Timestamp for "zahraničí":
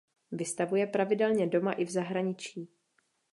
1.91-2.69